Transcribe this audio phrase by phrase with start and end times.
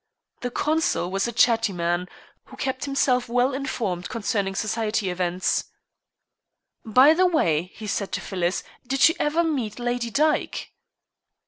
[0.39, 2.07] The consul was a chatty man,
[2.45, 5.65] who kept himself well informed concerning society events.
[6.83, 10.73] "By the way," he said to Phyllis, "did you ever meet Lady Dyke?"